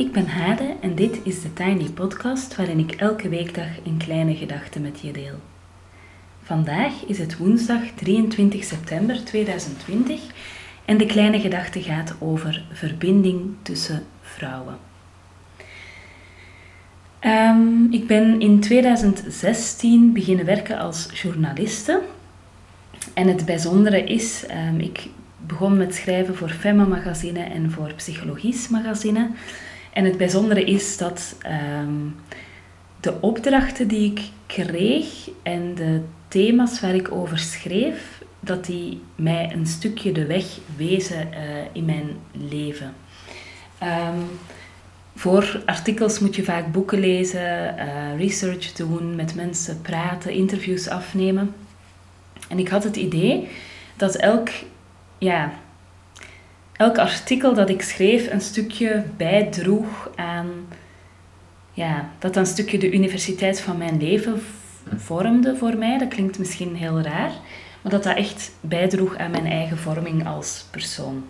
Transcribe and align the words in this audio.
Ik 0.00 0.12
ben 0.12 0.26
Hade 0.26 0.76
en 0.80 0.94
dit 0.94 1.20
is 1.22 1.42
de 1.42 1.52
Tiny 1.52 1.88
Podcast 1.88 2.56
waarin 2.56 2.78
ik 2.78 2.92
elke 2.92 3.28
weekdag 3.28 3.66
een 3.84 3.96
kleine 3.96 4.34
gedachte 4.34 4.80
met 4.80 5.00
je 5.00 5.12
deel. 5.12 5.34
Vandaag 6.42 6.92
is 7.06 7.18
het 7.18 7.36
woensdag 7.36 7.80
23 7.94 8.64
september 8.64 9.24
2020 9.24 10.20
en 10.84 10.96
de 10.96 11.06
kleine 11.06 11.40
gedachte 11.40 11.82
gaat 11.82 12.14
over 12.18 12.64
verbinding 12.72 13.54
tussen 13.62 14.02
vrouwen. 14.20 14.78
Ehm, 17.18 17.84
ik 17.90 18.06
ben 18.06 18.40
in 18.40 18.60
2016 18.60 20.12
beginnen 20.12 20.44
werken 20.44 20.78
als 20.78 21.08
journaliste. 21.22 22.00
En 23.14 23.28
het 23.28 23.44
bijzondere 23.44 24.04
is, 24.04 24.44
um, 24.68 24.80
ik 24.80 25.08
begon 25.46 25.76
met 25.76 25.94
schrijven 25.94 26.36
voor 26.36 26.48
Femma 26.50 26.84
Magazine 26.84 27.40
en 27.40 27.70
voor 27.70 27.92
Psychologies 27.96 28.68
Magazine. 28.68 29.30
En 29.92 30.04
het 30.04 30.16
bijzondere 30.16 30.64
is 30.64 30.96
dat 30.96 31.36
ehm, 31.42 31.94
de 33.00 33.20
opdrachten 33.20 33.88
die 33.88 34.10
ik 34.10 34.20
kreeg 34.46 35.30
en 35.42 35.74
de 35.74 36.00
thema's 36.28 36.80
waar 36.80 36.94
ik 36.94 37.12
over 37.12 37.38
schreef, 37.38 38.22
dat 38.40 38.64
die 38.64 39.02
mij 39.14 39.50
een 39.52 39.66
stukje 39.66 40.12
de 40.12 40.26
weg 40.26 40.44
wezen 40.76 41.28
uh, 41.32 41.38
in 41.72 41.84
mijn 41.84 42.08
leven. 42.32 42.94
Um, 43.82 44.28
voor 45.14 45.62
artikels 45.66 46.18
moet 46.18 46.36
je 46.36 46.44
vaak 46.44 46.72
boeken 46.72 47.00
lezen, 47.00 47.74
uh, 47.78 48.18
research 48.18 48.72
doen, 48.72 49.16
met 49.16 49.34
mensen 49.34 49.80
praten, 49.80 50.32
interviews 50.32 50.88
afnemen. 50.88 51.54
En 52.48 52.58
ik 52.58 52.68
had 52.68 52.84
het 52.84 52.96
idee 52.96 53.48
dat 53.96 54.14
elk 54.14 54.48
ja, 55.18 55.52
elk 56.80 56.98
artikel 56.98 57.54
dat 57.54 57.68
ik 57.68 57.82
schreef 57.82 58.30
een 58.32 58.40
stukje 58.40 59.04
bijdroeg 59.16 60.10
aan, 60.14 60.48
ja, 61.72 62.10
dat 62.18 62.36
een 62.36 62.46
stukje 62.46 62.78
de 62.78 62.92
universiteit 62.92 63.60
van 63.60 63.78
mijn 63.78 63.98
leven 63.98 64.42
vormde 64.96 65.56
voor 65.56 65.76
mij. 65.76 65.98
Dat 65.98 66.08
klinkt 66.08 66.38
misschien 66.38 66.76
heel 66.76 67.00
raar, 67.00 67.32
maar 67.82 67.92
dat 67.92 68.02
dat 68.02 68.16
echt 68.16 68.52
bijdroeg 68.60 69.16
aan 69.16 69.30
mijn 69.30 69.46
eigen 69.46 69.78
vorming 69.78 70.26
als 70.26 70.64
persoon. 70.70 71.24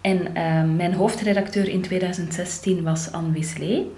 En 0.00 0.34
ehm, 0.34 0.76
mijn 0.76 0.94
hoofdredacteur 0.94 1.68
in 1.68 1.80
2016 1.80 2.82
was 2.82 3.12
Anne 3.12 3.32
Wislee 3.32 3.92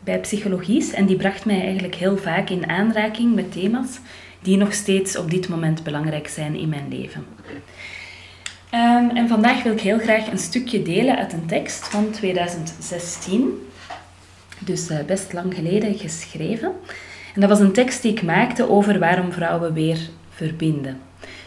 bij 0.00 0.20
Psychologies 0.20 0.92
en 0.92 1.06
die 1.06 1.16
bracht 1.16 1.44
mij 1.44 1.60
eigenlijk 1.60 1.94
heel 1.94 2.16
vaak 2.16 2.50
in 2.50 2.68
aanraking 2.68 3.34
met 3.34 3.52
thema's 3.52 3.98
die 4.42 4.56
nog 4.56 4.72
steeds 4.72 5.16
op 5.16 5.30
dit 5.30 5.48
moment 5.48 5.82
belangrijk 5.82 6.28
zijn 6.28 6.54
in 6.54 6.68
mijn 6.68 6.88
leven. 6.88 7.24
Ehm, 8.70 9.08
en 9.16 9.28
vandaag 9.28 9.62
wil 9.62 9.72
ik 9.72 9.80
heel 9.80 9.98
graag 9.98 10.30
een 10.30 10.38
stukje 10.38 10.82
delen 10.82 11.16
uit 11.16 11.32
een 11.32 11.46
tekst 11.46 11.88
van 11.88 12.10
2016. 12.10 13.68
Dus 14.58 14.90
uh, 14.90 14.98
best 15.06 15.32
lang 15.32 15.54
geleden 15.54 15.98
geschreven. 15.98 16.72
En 17.34 17.40
dat 17.40 17.50
was 17.50 17.60
een 17.60 17.72
tekst 17.72 18.02
die 18.02 18.12
ik 18.12 18.22
maakte 18.22 18.70
over 18.70 18.98
waarom 18.98 19.32
vrouwen 19.32 19.72
weer 19.72 19.98
verbinden. 20.30 21.00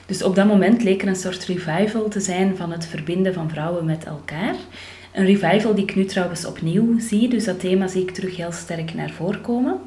Dus 0.05 0.23
op 0.23 0.35
dat 0.35 0.47
moment 0.47 0.83
leek 0.83 1.01
er 1.01 1.07
een 1.07 1.15
soort 1.15 1.45
revival 1.45 2.07
te 2.07 2.19
zijn 2.19 2.57
van 2.57 2.71
het 2.71 2.85
verbinden 2.85 3.33
van 3.33 3.49
vrouwen 3.49 3.85
met 3.85 4.03
elkaar. 4.03 4.55
Een 5.11 5.25
revival 5.25 5.75
die 5.75 5.83
ik 5.83 5.95
nu 5.95 6.05
trouwens 6.05 6.45
opnieuw 6.45 6.99
zie, 6.99 7.29
dus 7.29 7.43
dat 7.43 7.59
thema 7.59 7.87
zie 7.87 8.01
ik 8.01 8.11
terug 8.11 8.35
heel 8.35 8.51
sterk 8.51 8.93
naar 8.93 9.11
voren 9.11 9.41
komen. 9.41 9.79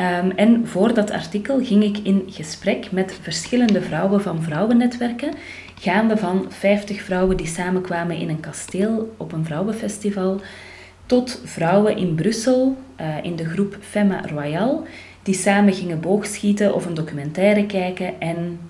Um, 0.00 0.30
en 0.30 0.66
voor 0.66 0.94
dat 0.94 1.10
artikel 1.10 1.64
ging 1.64 1.84
ik 1.84 1.98
in 1.98 2.24
gesprek 2.26 2.92
met 2.92 3.18
verschillende 3.22 3.82
vrouwen 3.82 4.22
van 4.22 4.42
vrouwennetwerken, 4.42 5.34
gaande 5.80 6.16
van 6.16 6.46
50 6.48 7.02
vrouwen 7.02 7.36
die 7.36 7.46
samenkwamen 7.46 8.16
in 8.16 8.28
een 8.28 8.40
kasteel 8.40 9.14
op 9.16 9.32
een 9.32 9.44
vrouwenfestival, 9.44 10.40
tot 11.06 11.40
vrouwen 11.44 11.96
in 11.96 12.14
Brussel 12.14 12.76
uh, 13.00 13.24
in 13.24 13.36
de 13.36 13.44
groep 13.44 13.76
Femma 13.80 14.20
Royal, 14.26 14.86
die 15.22 15.34
samen 15.34 15.72
gingen 15.72 16.00
boogschieten 16.00 16.74
of 16.74 16.86
een 16.86 16.94
documentaire 16.94 17.66
kijken. 17.66 18.20
En 18.20 18.60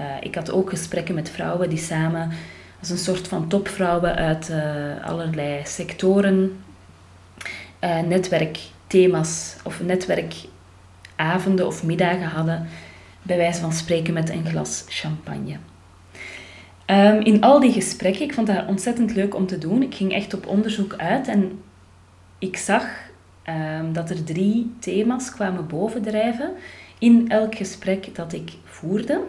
uh, 0.00 0.06
ik 0.20 0.34
had 0.34 0.50
ook 0.50 0.70
gesprekken 0.70 1.14
met 1.14 1.30
vrouwen 1.30 1.68
die 1.68 1.78
samen 1.78 2.30
als 2.80 2.90
een 2.90 2.98
soort 2.98 3.28
van 3.28 3.48
topvrouwen 3.48 4.14
uit 4.14 4.48
uh, 4.50 5.04
allerlei 5.04 5.60
sectoren 5.64 6.64
netwerk 8.06 8.58
thema's 8.86 9.56
of 9.64 9.80
netwerkavonden 9.82 11.66
of 11.66 11.84
middagen 11.84 12.28
hadden, 12.28 12.68
bij 13.22 13.36
wijze 13.36 13.60
van 13.60 13.72
spreken 13.72 14.14
met 14.14 14.30
een 14.30 14.46
glas 14.46 14.84
champagne. 14.88 15.56
Um, 16.90 17.20
in 17.20 17.40
al 17.40 17.60
die 17.60 17.72
gesprekken, 17.72 18.22
ik 18.22 18.34
vond 18.34 18.46
dat 18.46 18.66
ontzettend 18.66 19.14
leuk 19.14 19.34
om 19.34 19.46
te 19.46 19.58
doen. 19.58 19.82
Ik 19.82 19.94
ging 19.94 20.12
echt 20.12 20.34
op 20.34 20.46
onderzoek 20.46 20.94
uit 20.94 21.28
en 21.28 21.60
ik 22.38 22.56
zag 22.56 22.86
um, 23.48 23.92
dat 23.92 24.10
er 24.10 24.24
drie 24.24 24.72
thema's 24.78 25.30
kwamen 25.30 25.66
bovendrijven 25.66 26.50
in 26.98 27.28
elk 27.28 27.54
gesprek 27.54 28.14
dat 28.14 28.32
ik 28.32 28.52
voerde. 28.64 29.20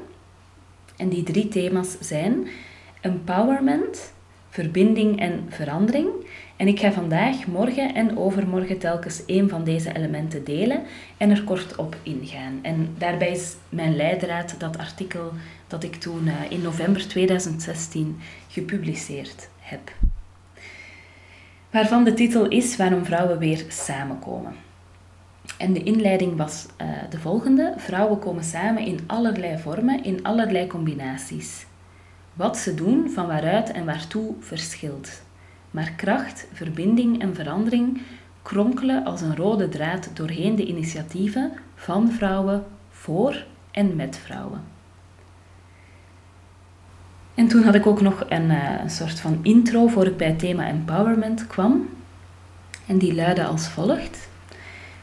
En 0.98 1.10
die 1.10 1.24
drie 1.24 1.48
thema's 1.48 1.98
zijn 2.00 2.48
empowerment, 3.02 4.14
verbinding 4.50 5.20
en 5.20 5.46
verandering. 5.50 6.08
En 6.58 6.68
ik 6.68 6.80
ga 6.80 6.92
vandaag, 6.92 7.48
morgen 7.48 7.96
en 7.96 8.18
overmorgen 8.18 8.78
telkens 8.78 9.26
één 9.26 9.50
van 9.50 9.64
deze 9.64 9.96
elementen 9.96 10.44
delen 10.44 10.84
en 11.18 11.30
er 11.30 11.44
kort 11.44 11.76
op 11.76 11.96
ingaan. 12.04 12.60
En 12.62 12.96
daarbij 12.98 13.32
is 13.32 13.56
mijn 13.70 13.96
leidraad 13.96 14.56
dat 14.60 14.78
artikel 14.78 15.32
dat 15.68 15.84
ik 15.84 15.96
toen 15.96 16.28
eh, 16.28 16.34
in 16.52 16.62
november 16.62 17.08
2016 17.08 18.20
gepubliceerd 18.48 19.50
heb. 19.60 19.92
Waarvan 21.70 22.04
de 22.04 22.14
titel 22.14 22.48
is 22.48 22.76
Waarom 22.76 23.06
vrouwen 23.06 23.38
weer 23.38 23.66
samenkomen. 23.68 24.56
En 25.58 25.74
de 25.74 25.84
inleiding 25.84 26.38
was 26.38 26.66
uh, 26.82 26.88
de 27.10 27.20
volgende: 27.20 27.74
Vrouwen 27.78 28.20
komen 28.20 28.44
samen 28.44 28.86
in 28.86 29.00
allerlei 29.08 29.58
vormen, 29.58 30.04
in 30.04 30.24
allerlei 30.24 30.68
combinaties. 30.68 31.66
Wat 32.34 32.58
ze 32.58 32.74
doen, 32.74 33.10
van 33.10 33.28
waaruit 33.28 33.72
en 33.72 33.86
waartoe 33.86 34.34
verschilt. 34.40 35.22
Maar 35.72 35.92
kracht, 35.96 36.48
verbinding 36.54 37.22
en 37.22 37.36
verandering 37.36 38.02
kronkelen 38.42 39.06
als 39.06 39.22
een 39.22 39.36
rode 39.36 39.70
draad 39.70 40.10
doorheen 40.14 40.56
de 40.56 40.66
initiatieven 40.66 41.52
van 41.76 42.12
vrouwen 42.12 42.66
voor 42.90 43.46
en 43.72 43.96
met 43.96 44.18
vrouwen. 44.18 44.62
En 47.36 47.48
toen 47.48 47.64
had 47.64 47.76
ik 47.76 47.86
ook 47.86 48.02
nog 48.02 48.26
een, 48.30 48.50
een 48.82 48.90
soort 48.90 49.20
van 49.20 49.40
intro 49.42 49.88
voor 49.88 50.06
ik 50.06 50.18
bij 50.18 50.28
het 50.28 50.40
thema 50.40 50.68
empowerment 50.68 51.48
kwam. 51.48 51.90
En 52.86 52.98
die 52.98 53.16
luidde 53.16 53.46
als 53.46 53.68
volgt. 53.68 54.28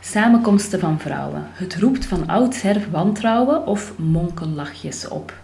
Samenkomsten 0.00 0.80
van 0.80 1.00
vrouwen. 1.00 1.46
Het 1.52 1.76
roept 1.76 2.06
van 2.06 2.28
oudsher 2.28 2.90
wantrouwen 2.90 3.66
of 3.66 3.98
monkellachjes 3.98 5.08
op. 5.08 5.43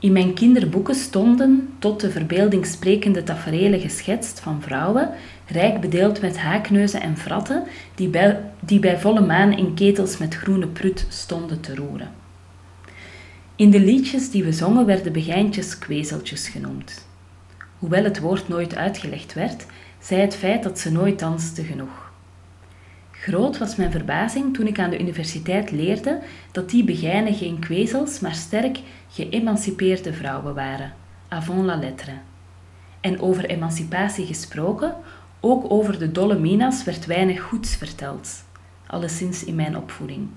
In 0.00 0.12
mijn 0.12 0.34
kinderboeken 0.34 0.94
stonden 0.94 1.68
tot 1.78 2.00
de 2.00 2.10
verbeelding 2.10 2.66
sprekende 2.66 3.22
taferelen 3.22 3.80
geschetst 3.80 4.40
van 4.40 4.62
vrouwen, 4.62 5.10
rijk 5.46 5.80
bedeeld 5.80 6.20
met 6.20 6.38
haakneuzen 6.38 7.00
en 7.00 7.16
fratten, 7.16 7.64
die 7.94 8.08
bij, 8.08 8.40
die 8.60 8.78
bij 8.78 8.98
volle 8.98 9.20
maan 9.20 9.52
in 9.52 9.74
ketels 9.74 10.18
met 10.18 10.34
groene 10.34 10.66
prut 10.66 11.06
stonden 11.08 11.60
te 11.60 11.74
roeren. 11.74 12.10
In 13.56 13.70
de 13.70 13.80
liedjes 13.80 14.30
die 14.30 14.44
we 14.44 14.52
zongen 14.52 14.86
werden 14.86 15.12
begijntjes 15.12 15.78
kwezeltjes 15.78 16.48
genoemd. 16.48 17.06
Hoewel 17.78 18.04
het 18.04 18.20
woord 18.20 18.48
nooit 18.48 18.76
uitgelegd 18.76 19.34
werd, 19.34 19.66
zei 19.98 20.20
het 20.20 20.36
feit 20.36 20.62
dat 20.62 20.78
ze 20.78 20.92
nooit 20.92 21.18
dansten 21.18 21.64
genoeg. 21.64 21.99
Groot 23.20 23.58
was 23.58 23.76
mijn 23.76 23.90
verbazing 23.90 24.54
toen 24.54 24.66
ik 24.66 24.78
aan 24.78 24.90
de 24.90 25.00
universiteit 25.00 25.70
leerde 25.70 26.20
dat 26.52 26.70
die 26.70 26.84
begijnen 26.84 27.34
geen 27.34 27.58
kwezels, 27.58 28.20
maar 28.20 28.34
sterk 28.34 28.78
geëmancipeerde 29.10 30.12
vrouwen 30.12 30.54
waren, 30.54 30.92
avant 31.28 31.64
la 31.64 31.76
lettre. 31.76 32.12
En 33.00 33.20
over 33.20 33.44
emancipatie 33.44 34.26
gesproken, 34.26 34.94
ook 35.40 35.70
over 35.72 35.98
de 35.98 36.12
dolle 36.12 36.38
mina's 36.38 36.84
werd 36.84 37.06
weinig 37.06 37.40
goeds 37.40 37.76
verteld, 37.76 38.44
alleszins 38.86 39.44
in 39.44 39.54
mijn 39.54 39.76
opvoeding 39.76 40.28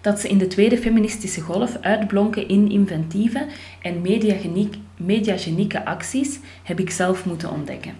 dat 0.00 0.20
ze 0.20 0.28
in 0.28 0.38
de 0.38 0.46
tweede 0.46 0.78
feministische 0.78 1.40
golf 1.40 1.76
uitblonken 1.80 2.48
in 2.48 2.70
inventieve 2.70 3.46
en 3.80 4.00
mediagenieke 4.96 5.84
acties, 5.84 6.38
heb 6.62 6.80
ik 6.80 6.90
zelf 6.90 7.24
moeten 7.24 7.50
ontdekken. 7.50 7.94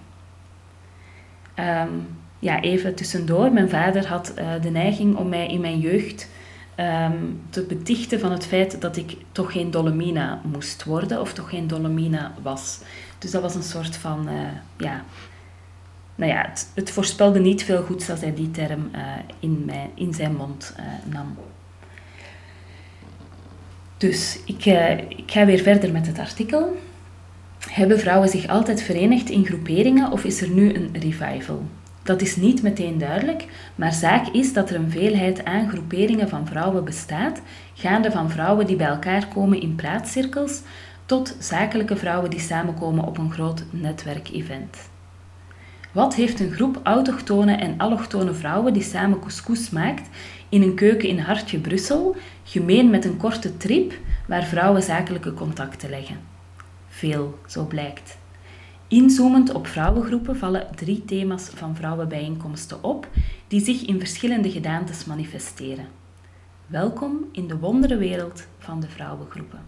Um, 1.58 2.21
ja, 2.42 2.60
even 2.60 2.94
tussendoor. 2.94 3.52
Mijn 3.52 3.68
vader 3.68 4.06
had 4.06 4.34
uh, 4.38 4.62
de 4.62 4.70
neiging 4.70 5.16
om 5.16 5.28
mij 5.28 5.46
in 5.46 5.60
mijn 5.60 5.78
jeugd 5.78 6.28
um, 6.76 7.40
te 7.50 7.62
betichten 7.62 8.20
van 8.20 8.32
het 8.32 8.46
feit 8.46 8.80
dat 8.80 8.96
ik 8.96 9.16
toch 9.32 9.52
geen 9.52 9.70
Dolomina 9.70 10.40
moest 10.44 10.84
worden 10.84 11.20
of 11.20 11.32
toch 11.32 11.50
geen 11.50 11.66
Dolomina 11.66 12.32
was. 12.42 12.80
Dus 13.18 13.30
dat 13.30 13.42
was 13.42 13.54
een 13.54 13.62
soort 13.62 13.96
van, 13.96 14.28
uh, 14.28 14.34
ja, 14.76 15.04
nou 16.14 16.32
ja, 16.32 16.46
het, 16.48 16.70
het, 16.74 16.90
voorspelde 16.90 17.40
niet 17.40 17.64
veel 17.64 17.82
goeds 17.82 18.10
als 18.10 18.20
hij 18.20 18.34
die 18.34 18.50
term 18.50 18.90
uh, 18.94 19.00
in, 19.38 19.62
mijn, 19.64 19.90
in 19.94 20.14
zijn 20.14 20.34
mond 20.34 20.74
nam. 21.04 21.36
Dus 23.96 24.38
ik, 24.44 24.64
ik 25.08 25.30
ga 25.30 25.44
weer 25.44 25.62
verder 25.62 25.92
met 25.92 26.06
het 26.06 26.18
artikel. 26.18 26.76
Hebben 27.70 27.98
vrouwen 28.00 28.28
zich 28.28 28.46
altijd 28.46 28.82
verenigd 28.82 29.30
in 29.30 29.44
groeperingen 29.44 30.12
of 30.12 30.24
is 30.24 30.40
er 30.40 30.48
nu 30.48 30.74
een 30.74 30.90
revival? 30.92 31.62
Dat 32.02 32.20
is 32.20 32.36
niet 32.36 32.62
meteen 32.62 32.98
duidelijk, 32.98 33.46
maar 33.74 33.92
zaak 33.92 34.26
is 34.26 34.52
dat 34.52 34.70
er 34.70 34.76
een 34.76 34.90
veelheid 34.90 35.44
aan 35.44 35.68
groeperingen 35.68 36.28
van 36.28 36.46
vrouwen 36.46 36.84
bestaat, 36.84 37.40
gaande 37.74 38.10
van 38.10 38.30
vrouwen 38.30 38.66
die 38.66 38.76
bij 38.76 38.86
elkaar 38.86 39.28
komen 39.28 39.60
in 39.60 39.74
praatcirkels 39.74 40.62
tot 41.06 41.36
zakelijke 41.38 41.96
vrouwen 41.96 42.30
die 42.30 42.40
samenkomen 42.40 43.04
op 43.04 43.18
een 43.18 43.32
groot 43.32 43.64
netwerkevent. 43.70 44.90
Wat 45.92 46.14
heeft 46.14 46.40
een 46.40 46.52
groep 46.52 46.80
autochtone 46.82 47.54
en 47.54 47.74
allochtone 47.78 48.32
vrouwen 48.32 48.72
die 48.72 48.82
samen 48.82 49.20
couscous 49.20 49.70
maakt 49.70 50.08
in 50.48 50.62
een 50.62 50.74
keuken 50.74 51.08
in 51.08 51.18
Hartje 51.18 51.58
Brussel 51.58 52.16
gemeen 52.44 52.90
met 52.90 53.04
een 53.04 53.16
korte 53.16 53.56
trip 53.56 53.92
waar 54.26 54.44
vrouwen 54.44 54.82
zakelijke 54.82 55.34
contacten 55.34 55.90
leggen? 55.90 56.20
Veel, 56.88 57.38
zo 57.46 57.64
blijkt. 57.64 58.20
Inzoomend 58.92 59.52
op 59.52 59.66
vrouwengroepen 59.66 60.36
vallen 60.36 60.66
drie 60.74 61.04
thema's 61.04 61.48
van 61.48 61.76
vrouwenbijeenkomsten 61.76 62.84
op, 62.84 63.08
die 63.48 63.60
zich 63.60 63.82
in 63.82 63.98
verschillende 63.98 64.50
gedaantes 64.50 65.04
manifesteren. 65.04 65.86
Welkom 66.66 67.28
in 67.32 67.48
de 67.48 67.58
wonderenwereld 67.58 68.46
van 68.58 68.80
de 68.80 68.88
vrouwengroepen. 68.88 69.60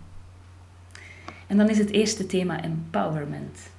En 1.46 1.56
dan 1.56 1.68
is 1.68 1.78
het 1.78 1.90
eerste 1.90 2.26
thema 2.26 2.62
empowerment. 2.62 3.70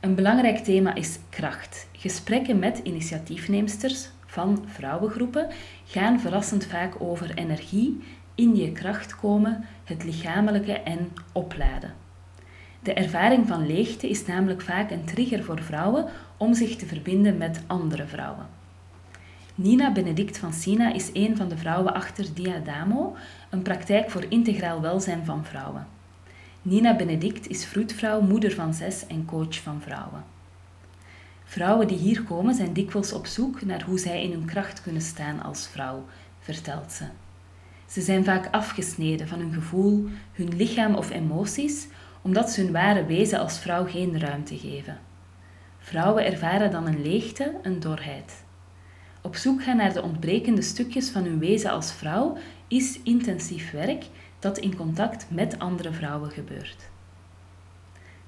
Een 0.00 0.14
belangrijk 0.14 0.58
thema 0.58 0.94
is 0.94 1.18
kracht. 1.28 1.86
Gesprekken 1.92 2.58
met 2.58 2.80
initiatiefneemsters 2.82 4.08
van 4.26 4.64
vrouwengroepen 4.66 5.48
gaan 5.84 6.20
verrassend 6.20 6.66
vaak 6.66 6.94
over 6.98 7.34
energie, 7.34 8.00
in 8.34 8.56
je 8.56 8.72
kracht 8.72 9.16
komen, 9.16 9.64
het 9.84 10.04
lichamelijke 10.04 10.72
en 10.72 11.12
opladen. 11.32 12.01
De 12.82 12.92
ervaring 12.92 13.46
van 13.46 13.66
leegte 13.66 14.08
is 14.08 14.26
namelijk 14.26 14.62
vaak 14.62 14.90
een 14.90 15.04
trigger 15.04 15.44
voor 15.44 15.62
vrouwen 15.62 16.06
om 16.36 16.54
zich 16.54 16.76
te 16.76 16.86
verbinden 16.86 17.36
met 17.36 17.60
andere 17.66 18.06
vrouwen. 18.06 18.46
Nina 19.54 19.92
Benedict 19.92 20.38
van 20.38 20.52
Sina 20.52 20.92
is 20.92 21.10
een 21.12 21.36
van 21.36 21.48
de 21.48 21.56
vrouwen 21.56 21.94
achter 21.94 22.34
Diadamo, 22.34 23.16
een 23.50 23.62
praktijk 23.62 24.10
voor 24.10 24.24
integraal 24.28 24.80
welzijn 24.80 25.24
van 25.24 25.44
vrouwen. 25.44 25.86
Nina 26.62 26.96
Benedict 26.96 27.48
is 27.48 27.64
vroedvrouw, 27.64 28.20
moeder 28.20 28.52
van 28.52 28.74
zes 28.74 29.06
en 29.06 29.24
coach 29.24 29.62
van 29.62 29.80
vrouwen. 29.80 30.24
Vrouwen 31.44 31.86
die 31.86 31.98
hier 31.98 32.22
komen 32.22 32.54
zijn 32.54 32.72
dikwijls 32.72 33.12
op 33.12 33.26
zoek 33.26 33.64
naar 33.64 33.82
hoe 33.82 33.98
zij 33.98 34.22
in 34.22 34.32
hun 34.32 34.44
kracht 34.44 34.82
kunnen 34.82 35.02
staan 35.02 35.42
als 35.42 35.68
vrouw, 35.68 36.04
vertelt 36.40 36.92
ze. 36.92 37.04
Ze 37.86 38.00
zijn 38.00 38.24
vaak 38.24 38.48
afgesneden 38.50 39.28
van 39.28 39.38
hun 39.38 39.52
gevoel, 39.52 40.08
hun 40.32 40.56
lichaam 40.56 40.94
of 40.94 41.10
emoties, 41.10 41.86
omdat 42.22 42.50
ze 42.50 42.60
hun 42.62 42.72
ware 42.72 43.06
wezen 43.06 43.38
als 43.38 43.58
vrouw 43.58 43.86
geen 43.86 44.20
ruimte 44.20 44.58
geven. 44.58 44.98
Vrouwen 45.78 46.26
ervaren 46.26 46.70
dan 46.70 46.86
een 46.86 47.02
leegte, 47.02 47.54
een 47.62 47.80
dorheid. 47.80 48.44
Op 49.22 49.36
zoek 49.36 49.62
gaan 49.62 49.76
naar 49.76 49.92
de 49.92 50.02
ontbrekende 50.02 50.62
stukjes 50.62 51.10
van 51.10 51.24
hun 51.24 51.38
wezen 51.38 51.70
als 51.70 51.92
vrouw 51.92 52.36
is 52.68 53.00
intensief 53.02 53.70
werk 53.70 54.04
dat 54.38 54.58
in 54.58 54.76
contact 54.76 55.26
met 55.28 55.58
andere 55.58 55.92
vrouwen 55.92 56.30
gebeurt. 56.30 56.90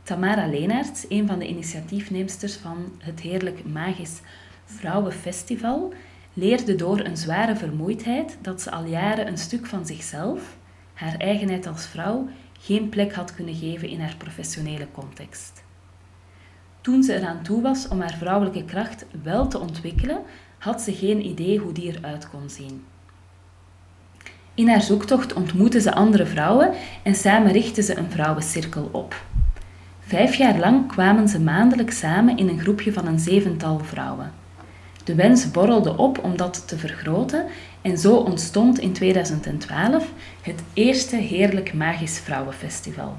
Tamara 0.02 0.46
Leenaerts, 0.46 1.06
een 1.08 1.26
van 1.26 1.38
de 1.38 1.48
initiatiefneemsters 1.48 2.56
van 2.56 2.92
het 2.98 3.20
heerlijk 3.20 3.64
magisch 3.64 4.20
Vrouwenfestival, 4.64 5.92
leerde 6.32 6.74
door 6.74 7.00
een 7.00 7.16
zware 7.16 7.56
vermoeidheid 7.56 8.38
dat 8.40 8.62
ze 8.62 8.70
al 8.70 8.84
jaren 8.84 9.26
een 9.26 9.38
stuk 9.38 9.66
van 9.66 9.86
zichzelf, 9.86 10.56
haar 10.94 11.16
eigenheid 11.16 11.66
als 11.66 11.86
vrouw, 11.86 12.28
geen 12.64 12.88
plek 12.88 13.14
had 13.14 13.34
kunnen 13.34 13.54
geven 13.54 13.88
in 13.88 14.00
haar 14.00 14.14
professionele 14.18 14.86
context. 14.92 15.64
Toen 16.80 17.02
ze 17.02 17.14
eraan 17.14 17.42
toe 17.42 17.62
was 17.62 17.88
om 17.88 18.00
haar 18.00 18.16
vrouwelijke 18.18 18.64
kracht 18.64 19.06
wel 19.22 19.48
te 19.48 19.58
ontwikkelen, 19.58 20.22
had 20.58 20.80
ze 20.80 20.92
geen 20.92 21.26
idee 21.26 21.58
hoe 21.58 21.72
die 21.72 21.96
eruit 21.96 22.30
kon 22.30 22.50
zien. 22.50 22.84
In 24.54 24.68
haar 24.68 24.82
zoektocht 24.82 25.32
ontmoette 25.32 25.80
ze 25.80 25.94
andere 25.94 26.26
vrouwen 26.26 26.72
en 27.02 27.14
samen 27.14 27.52
richtten 27.52 27.82
ze 27.82 27.96
een 27.96 28.10
vrouwencirkel 28.10 28.88
op. 28.92 29.24
Vijf 30.00 30.34
jaar 30.34 30.58
lang 30.58 30.88
kwamen 30.88 31.28
ze 31.28 31.40
maandelijks 31.40 31.98
samen 31.98 32.36
in 32.36 32.48
een 32.48 32.60
groepje 32.60 32.92
van 32.92 33.06
een 33.06 33.18
zevental 33.18 33.78
vrouwen. 33.78 34.32
De 35.04 35.14
wens 35.14 35.50
borrelde 35.50 35.96
op 35.96 36.24
om 36.24 36.36
dat 36.36 36.68
te 36.68 36.78
vergroten 36.78 37.46
en 37.82 37.98
zo 37.98 38.16
ontstond 38.16 38.78
in 38.78 38.92
2012 38.92 40.12
het 40.42 40.62
eerste 40.72 41.16
Heerlijk 41.16 41.74
Magisch 41.74 42.18
Vrouwenfestival. 42.18 43.16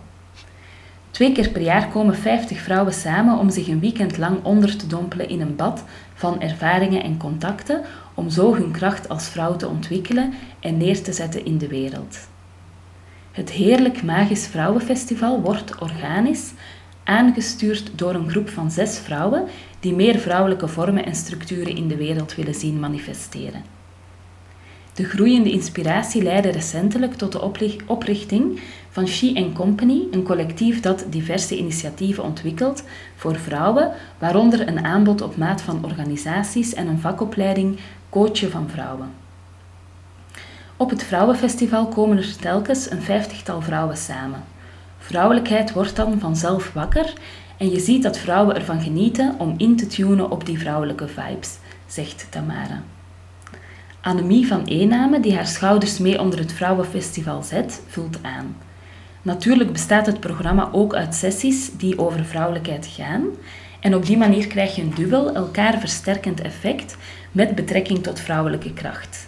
Twee 1.11 1.31
keer 1.31 1.49
per 1.49 1.61
jaar 1.61 1.87
komen 1.87 2.15
50 2.15 2.59
vrouwen 2.59 2.93
samen 2.93 3.37
om 3.37 3.49
zich 3.49 3.67
een 3.67 3.79
weekend 3.79 4.17
lang 4.17 4.43
onder 4.43 4.77
te 4.77 4.87
dompelen 4.87 5.29
in 5.29 5.41
een 5.41 5.55
bad 5.55 5.83
van 6.13 6.41
ervaringen 6.41 7.03
en 7.03 7.17
contacten, 7.17 7.81
om 8.13 8.29
zo 8.29 8.55
hun 8.55 8.71
kracht 8.71 9.09
als 9.09 9.27
vrouw 9.27 9.55
te 9.55 9.67
ontwikkelen 9.67 10.33
en 10.59 10.77
neer 10.77 11.03
te 11.03 11.13
zetten 11.13 11.45
in 11.45 11.57
de 11.57 11.67
wereld. 11.67 12.17
Het 13.31 13.51
Heerlijk 13.51 14.03
Magisch 14.03 14.47
Vrouwenfestival 14.47 15.41
wordt 15.41 15.79
organisch 15.79 16.51
aangestuurd 17.03 17.91
door 17.95 18.13
een 18.13 18.29
groep 18.29 18.49
van 18.49 18.71
zes 18.71 18.97
vrouwen 18.99 19.47
die 19.85 19.93
meer 19.93 20.19
vrouwelijke 20.19 20.67
vormen 20.67 21.05
en 21.05 21.15
structuren 21.15 21.75
in 21.75 21.87
de 21.87 21.95
wereld 21.95 22.35
willen 22.35 22.53
zien 22.53 22.79
manifesteren. 22.79 23.63
De 24.93 25.03
groeiende 25.03 25.51
inspiratie 25.51 26.23
leidde 26.23 26.51
recentelijk 26.51 27.13
tot 27.13 27.31
de 27.31 27.41
oprichting 27.85 28.59
van 28.89 29.07
She 29.07 29.51
Company, 29.53 30.07
een 30.11 30.23
collectief 30.23 30.79
dat 30.79 31.05
diverse 31.09 31.57
initiatieven 31.57 32.23
ontwikkelt 32.23 32.83
voor 33.15 33.35
vrouwen, 33.35 33.91
waaronder 34.17 34.67
een 34.67 34.85
aanbod 34.85 35.21
op 35.21 35.37
maat 35.37 35.61
van 35.61 35.83
organisaties 35.85 36.73
en 36.73 36.87
een 36.87 36.99
vakopleiding 36.99 37.79
coachen 38.09 38.51
van 38.51 38.69
vrouwen. 38.69 39.09
Op 40.77 40.89
het 40.89 41.03
Vrouwenfestival 41.03 41.87
komen 41.87 42.17
er 42.17 42.35
telkens 42.35 42.91
een 42.91 43.01
vijftigtal 43.01 43.61
vrouwen 43.61 43.97
samen. 43.97 44.43
Vrouwelijkheid 44.97 45.71
wordt 45.71 45.95
dan 45.95 46.19
vanzelf 46.19 46.73
wakker 46.73 47.13
en 47.57 47.69
je 47.69 47.79
ziet 47.79 48.03
dat 48.03 48.17
vrouwen 48.17 48.55
ervan 48.55 48.81
genieten 48.81 49.35
om 49.37 49.53
in 49.57 49.75
te 49.75 49.87
tunen 49.87 50.31
op 50.31 50.45
die 50.45 50.59
vrouwelijke 50.59 51.07
vibes, 51.07 51.57
zegt 51.87 52.27
Tamara. 52.29 52.83
Annemie 54.01 54.47
van 54.47 54.63
Eename, 54.65 55.19
die 55.19 55.35
haar 55.35 55.47
schouders 55.47 55.97
mee 55.97 56.19
onder 56.19 56.39
het 56.39 56.53
Vrouwenfestival 56.53 57.43
zet, 57.43 57.81
vult 57.87 58.19
aan. 58.21 58.55
Natuurlijk 59.21 59.71
bestaat 59.71 60.05
het 60.05 60.19
programma 60.19 60.69
ook 60.71 60.95
uit 60.95 61.15
sessies 61.15 61.71
die 61.77 61.99
over 61.99 62.25
vrouwelijkheid 62.25 62.87
gaan. 62.95 63.23
En 63.79 63.95
op 63.95 64.05
die 64.05 64.17
manier 64.17 64.47
krijg 64.47 64.75
je 64.75 64.81
een 64.81 64.93
dubbel, 64.95 65.35
elkaar 65.35 65.79
versterkend 65.79 66.41
effect 66.41 66.97
met 67.31 67.55
betrekking 67.55 68.03
tot 68.03 68.19
vrouwelijke 68.19 68.73
kracht. 68.73 69.27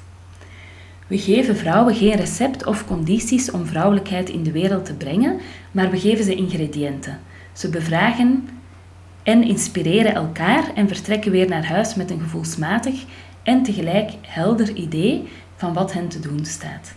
We 1.08 1.18
geven 1.18 1.58
vrouwen 1.58 1.96
geen 1.96 2.16
recept 2.16 2.66
of 2.66 2.86
condities 2.86 3.52
om 3.52 3.66
vrouwelijkheid 3.66 4.30
in 4.30 4.44
de 4.44 4.52
wereld 4.52 4.86
te 4.86 4.94
brengen, 4.94 5.40
maar 5.72 5.90
we 5.90 6.00
geven 6.00 6.24
ze 6.24 6.36
ingrediënten. 6.36 7.20
Ze 7.58 7.70
bevragen 7.70 8.50
en 9.24 9.44
inspireren 9.44 10.14
elkaar 10.14 10.74
en 10.74 10.88
vertrekken 10.88 11.32
weer 11.32 11.50
naar 11.50 11.66
huis 11.66 11.96
met 11.96 12.12
een 12.12 12.20
gevoelsmatig 12.20 13.04
en 13.44 13.64
tegelijk 13.64 14.12
helder 14.22 14.74
idee 14.74 15.28
van 15.56 15.74
wat 15.74 15.94
hen 15.94 16.08
te 16.08 16.20
doen 16.20 16.46
staat. 16.46 16.94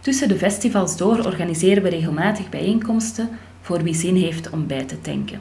Tussen 0.00 0.28
de 0.28 0.36
festivals 0.36 0.96
door 0.96 1.24
organiseren 1.24 1.82
we 1.82 1.88
regelmatig 1.88 2.48
bijeenkomsten 2.48 3.28
voor 3.60 3.82
wie 3.82 3.94
zin 3.94 4.16
heeft 4.16 4.50
om 4.50 4.66
bij 4.66 4.84
te 4.84 5.00
tanken. 5.00 5.40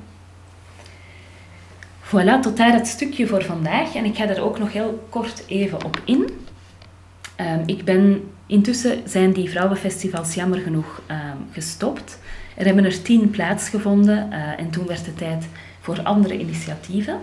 Voilà, 2.04 2.40
tot 2.42 2.58
daar 2.58 2.74
het 2.74 2.88
stukje 2.88 3.28
voor 3.28 3.44
vandaag. 3.44 3.96
En 3.96 4.06
ik 4.06 4.16
ga 4.16 4.26
daar 4.26 4.42
ook 4.42 4.60
nog 4.60 4.74
heel 4.74 5.08
kort 5.10 5.44
even 5.48 5.86
op 5.86 6.02
in. 6.06 6.30
Um, 7.44 7.64
ik 7.66 7.84
ben, 7.86 8.24
intussen 8.48 8.98
zijn 9.06 9.32
die 9.32 9.50
vrouwenfestivals 9.50 10.34
jammer 10.34 10.60
genoeg 10.60 11.02
um, 11.12 11.18
gestopt. 11.52 12.20
Er 12.56 12.66
hebben 12.66 12.86
er 12.86 13.02
tien 13.02 13.30
plaatsgevonden 13.30 14.30
uh, 14.32 14.60
en 14.60 14.70
toen 14.70 14.86
werd 14.86 15.06
het 15.06 15.18
tijd 15.18 15.48
voor 15.80 16.04
andere 16.04 16.40
initiatieven. 16.40 17.20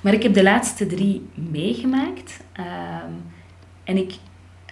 Maar 0.00 0.12
ik 0.12 0.22
heb 0.22 0.34
de 0.34 0.42
laatste 0.42 0.86
drie 0.86 1.28
meegemaakt. 1.34 2.40
Um, 2.58 3.22
en 3.84 3.96
ik 3.96 4.12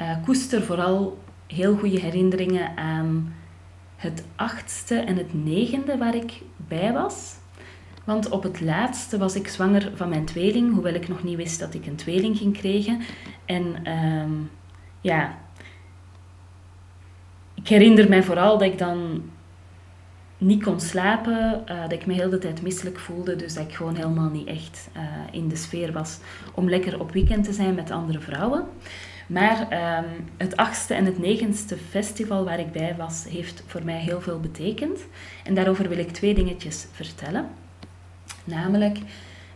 uh, 0.02 0.10
koester 0.24 0.62
vooral 0.62 1.18
heel 1.46 1.76
goede 1.76 2.00
herinneringen 2.00 2.76
aan 2.76 3.34
het 3.96 4.24
achtste 4.36 4.94
en 4.94 5.16
het 5.16 5.44
negende 5.44 5.98
waar 5.98 6.14
ik 6.14 6.32
bij 6.56 6.92
was. 6.92 7.34
Want 8.04 8.28
op 8.28 8.42
het 8.42 8.60
laatste 8.60 9.18
was 9.18 9.34
ik 9.34 9.48
zwanger 9.48 9.92
van 9.94 10.08
mijn 10.08 10.24
tweeling, 10.24 10.74
hoewel 10.74 10.94
ik 10.94 11.08
nog 11.08 11.22
niet 11.22 11.36
wist 11.36 11.60
dat 11.60 11.74
ik 11.74 11.86
een 11.86 11.96
tweeling 11.96 12.38
ging 12.38 12.58
krijgen. 12.58 13.00
En 13.44 13.76
ja, 15.06 15.38
ik 17.54 17.68
herinner 17.68 18.08
mij 18.08 18.22
vooral 18.22 18.58
dat 18.58 18.68
ik 18.68 18.78
dan 18.78 19.22
niet 20.38 20.62
kon 20.62 20.80
slapen, 20.80 21.64
uh, 21.70 21.80
dat 21.80 21.92
ik 21.92 22.06
me 22.06 22.12
heel 22.12 22.30
de 22.30 22.38
tijd 22.38 22.62
misselijk 22.62 22.98
voelde, 22.98 23.36
dus 23.36 23.54
dat 23.54 23.64
ik 23.64 23.74
gewoon 23.74 23.94
helemaal 23.94 24.30
niet 24.30 24.46
echt 24.46 24.88
uh, 24.96 25.02
in 25.30 25.48
de 25.48 25.56
sfeer 25.56 25.92
was 25.92 26.18
om 26.54 26.68
lekker 26.68 27.00
op 27.00 27.12
weekend 27.12 27.44
te 27.44 27.52
zijn 27.52 27.74
met 27.74 27.90
andere 27.90 28.20
vrouwen. 28.20 28.64
Maar 29.26 29.68
ehm, 29.68 30.04
het 30.36 30.56
achtste 30.56 30.94
en 30.94 31.04
het 31.04 31.18
negenste 31.18 31.76
festival 31.76 32.44
waar 32.44 32.58
ik 32.58 32.72
bij 32.72 32.94
was, 32.98 33.24
heeft 33.28 33.62
voor 33.66 33.84
mij 33.84 33.98
heel 33.98 34.20
veel 34.20 34.40
betekend. 34.40 35.00
En 35.44 35.54
daarover 35.54 35.88
wil 35.88 35.98
ik 35.98 36.12
twee 36.12 36.34
dingetjes 36.34 36.86
vertellen. 36.92 37.48
Namelijk, 38.44 38.98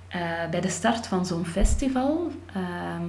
eh, 0.08 0.20
bij 0.50 0.60
de 0.60 0.68
start 0.68 1.06
van 1.06 1.26
zo'n 1.26 1.46
festival 1.46 2.30
ehm, 2.54 3.04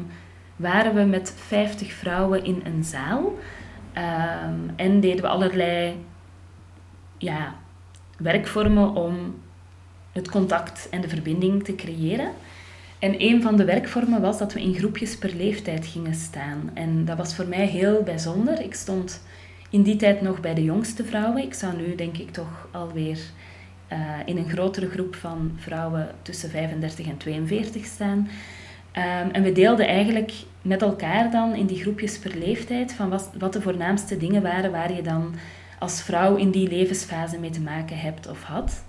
waren 0.62 0.96
we 0.96 1.02
met 1.02 1.34
50 1.38 1.94
vrouwen 1.94 2.44
in 2.44 2.62
een 2.64 2.84
zaal. 2.84 3.38
Ehm, 3.94 4.60
en 4.76 5.00
deden 5.00 5.22
we 5.22 5.28
allerlei 5.28 5.96
ja, 7.18 7.56
werkvormen 8.18 8.96
om 8.96 9.36
het 10.12 10.30
contact 10.30 10.90
en 10.90 11.02
de 11.02 11.10
verbinding 11.10 11.64
te 11.64 11.76
creëren. 11.76 12.32
En 13.00 13.22
een 13.22 13.42
van 13.42 13.56
de 13.56 13.66
werkvormen 13.66 14.22
was 14.22 14.38
dat 14.38 14.54
we 14.54 14.62
in 14.62 14.74
groepjes 14.74 15.18
per 15.18 15.36
leeftijd 15.36 15.88
gingen 15.88 16.16
staan. 16.16 16.72
En 16.74 17.06
dat 17.06 17.18
was 17.18 17.36
voor 17.36 17.48
mij 17.48 17.66
heel 17.66 18.04
bijzonder. 18.04 18.62
Ik 18.62 18.74
stond 18.74 19.22
in 19.70 19.82
die 19.82 19.96
tijd 19.96 20.22
nog 20.22 20.40
bij 20.40 20.54
de 20.54 20.64
jongste 20.64 21.04
vrouwen. 21.04 21.44
Ik 21.44 21.54
zou 21.54 21.76
nu 21.76 21.96
denk 21.96 22.18
ik 22.18 22.32
toch 22.32 22.68
alweer 22.72 23.20
uh, 23.94 24.00
in 24.26 24.38
een 24.38 24.50
grotere 24.50 24.90
groep 24.90 25.16
van 25.16 25.52
vrouwen 25.58 26.10
tussen 26.22 26.50
35 26.50 27.08
en 27.08 27.18
42 27.18 27.86
staan. 27.86 28.30
Um, 28.98 29.32
en 29.32 29.44
we 29.44 29.52
deelden 29.52 29.88
eigenlijk 29.88 30.32
met 30.62 30.82
elkaar 30.82 31.32
dan 31.32 31.56
in 31.56 31.66
die 31.66 31.82
groepjes 31.82 32.20
per 32.20 32.38
leeftijd 32.38 32.94
van 32.94 33.10
wat, 33.10 33.30
wat 33.40 33.54
de 33.54 33.62
voornaamste 33.62 34.18
dingen 34.18 34.42
waren 34.42 34.72
waar 34.72 34.94
je 34.94 35.02
dan 35.02 35.36
als 35.80 36.02
vrouw 36.02 36.36
in 36.36 36.52
die 36.52 36.68
levensfase 36.68 37.40
mee 37.40 37.50
te 37.50 37.62
maken 37.62 37.98
hebt 37.98 38.28
of 38.28 38.44
had. 38.44 38.84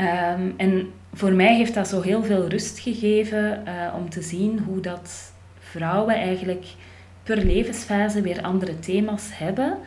Um, 0.00 0.54
en 0.56 0.92
voor 1.12 1.32
mij 1.32 1.56
heeft 1.56 1.74
dat 1.74 1.88
zo 1.88 2.00
heel 2.00 2.24
veel 2.24 2.48
rust 2.48 2.78
gegeven 2.78 3.62
uh, 3.66 3.94
om 3.96 4.10
te 4.10 4.22
zien 4.22 4.58
hoe 4.58 4.80
dat 4.80 5.32
vrouwen 5.58 6.14
eigenlijk 6.14 6.64
per 7.22 7.36
levensfase 7.36 8.20
weer 8.20 8.42
andere 8.42 8.78
thema's 8.78 9.30
hebben. 9.32 9.78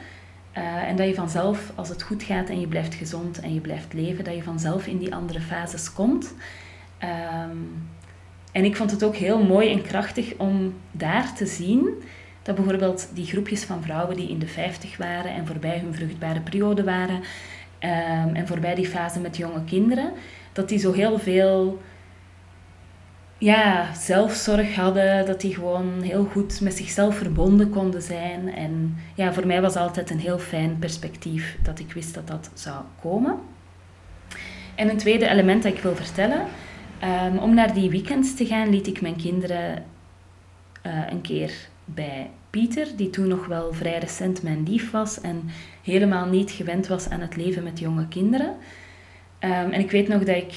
Uh, 0.58 0.84
en 0.84 0.96
dat 0.96 1.08
je 1.08 1.16
vanzelf, 1.16 1.72
als 1.76 1.90
het 1.90 2.04
goed 2.04 2.24
gaat 2.24 2.50
en 2.50 2.60
je 2.60 2.68
blijft 2.68 2.94
gezond 2.96 3.40
en 3.40 3.54
je 3.54 3.60
blijft 3.60 3.94
leven, 3.94 4.24
dat 4.24 4.36
je 4.36 4.44
vanzelf 4.44 4.88
in 4.88 4.98
die 4.98 5.16
andere 5.16 5.40
fases 5.40 5.94
komt. 5.94 6.34
Um, 7.44 7.90
en 8.58 8.66
ik 8.66 8.76
vond 8.76 8.92
het 8.92 9.04
ook 9.04 9.16
heel 9.16 9.44
mooi 9.44 9.72
en 9.72 9.82
krachtig 9.82 10.34
om 10.38 10.74
daar 10.92 11.34
te 11.34 11.46
zien 11.46 12.04
dat 12.42 12.56
bijvoorbeeld 12.56 13.10
die 13.14 13.26
groepjes 13.26 13.64
van 13.64 13.84
vrouwen 13.84 14.16
die 14.16 14.30
in 14.30 14.40
de 14.40 14.48
50 14.48 14.98
waren 14.98 15.32
en 15.32 15.48
voorbij 15.48 15.80
hun 15.80 15.94
vruchtbare 15.94 16.40
periode 16.40 16.84
waren 16.84 17.16
um, 17.16 18.36
en 18.36 18.48
voorbij 18.48 18.76
die 18.76 18.88
fase 18.88 19.20
met 19.20 19.38
jonge 19.38 19.64
kinderen, 19.64 20.12
dat 20.54 20.70
die 20.70 20.80
zo 20.80 20.92
heel 20.92 21.20
veel 21.20 21.82
ja, 23.38 23.94
zelfzorg 23.94 24.76
hadden, 24.76 25.26
dat 25.26 25.42
die 25.42 25.54
gewoon 25.54 26.02
heel 26.02 26.26
goed 26.26 26.62
met 26.62 26.78
zichzelf 26.78 27.18
verbonden 27.18 27.70
konden 27.70 28.02
zijn. 28.02 28.54
En 28.54 28.98
ja, 29.16 29.34
voor 29.34 29.48
mij 29.48 29.62
was 29.62 29.76
altijd 29.76 30.10
een 30.10 30.20
heel 30.20 30.40
fijn 30.40 30.80
perspectief 30.80 31.58
dat 31.64 31.80
ik 31.80 31.92
wist 31.92 32.14
dat 32.14 32.28
dat 32.28 32.50
zou 32.54 32.84
komen. 33.02 33.36
En 34.76 34.90
een 34.90 34.98
tweede 34.98 35.28
element 35.28 35.64
dat 35.64 35.74
ik 35.74 35.82
wil 35.82 35.96
vertellen, 35.96 36.42
um, 37.04 37.38
om 37.38 37.54
naar 37.54 37.74
die 37.74 37.90
weekends 37.90 38.36
te 38.36 38.46
gaan, 38.46 38.70
liet 38.70 38.88
ik 38.88 39.02
mijn 39.02 39.16
kinderen 39.16 39.84
uh, 40.86 41.04
een 41.10 41.22
keer 41.22 41.54
bij 41.86 42.30
Pieter, 42.50 42.88
die 42.96 43.10
toen 43.10 43.28
nog 43.28 43.46
wel 43.46 43.74
vrij 43.74 44.00
recent 44.00 44.44
mijn 44.44 44.64
lief 44.64 44.92
was 44.92 45.22
en 45.22 45.44
helemaal 45.84 46.26
niet 46.26 46.52
gewend 46.52 46.88
was 46.88 47.10
aan 47.10 47.22
het 47.22 47.36
leven 47.36 47.64
met 47.64 47.80
jonge 47.80 48.08
kinderen. 48.08 48.48
Um, 48.48 49.72
en 49.72 49.80
ik 49.80 49.92
weet 49.92 50.08
nog 50.08 50.24
dat 50.24 50.36
ik 50.36 50.54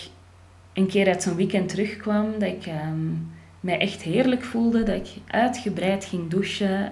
een 0.73 0.87
keer 0.87 1.07
uit 1.07 1.23
zo'n 1.23 1.37
weekend 1.37 1.69
terugkwam, 1.69 2.33
dat 2.39 2.49
ik 2.49 2.67
um, 2.67 3.33
mij 3.61 3.79
echt 3.79 4.03
heerlijk 4.03 4.45
voelde, 4.45 4.83
dat 4.83 4.95
ik 4.95 5.09
uitgebreid 5.27 6.05
ging 6.05 6.31
douchen, 6.31 6.91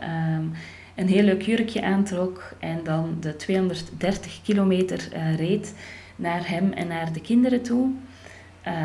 een 0.99 1.09
heel 1.09 1.23
leuk 1.23 1.43
jurkje 1.43 1.83
aantrok 1.83 2.53
en 2.59 2.81
dan 2.85 3.17
de 3.21 3.37
230 3.37 4.43
kilometer 4.43 5.09
uh, 5.15 5.37
reed 5.37 5.75
naar 6.17 6.49
hem 6.49 6.73
en 6.73 6.89
naar 6.89 7.13
de 7.13 7.21
kinderen 7.21 7.63
toe. 7.63 7.91